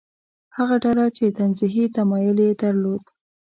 هغه 0.57 0.75
ډله 0.83 1.05
چې 1.17 1.25
تنزیهي 1.37 1.85
تمایل 1.97 2.37
یې 2.45 2.51
درلود. 2.61 3.03